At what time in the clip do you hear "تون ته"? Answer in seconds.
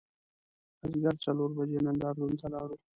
2.19-2.47